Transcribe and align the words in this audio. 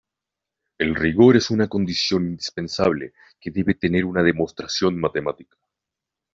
El 0.79 0.95
rigor 0.95 1.37
es 1.37 1.51
una 1.51 1.67
condición 1.67 2.25
indispensable 2.25 3.13
que 3.39 3.51
debe 3.51 3.75
tener 3.75 4.03
una 4.03 4.23
demostración 4.23 4.99
matemática. 4.99 5.55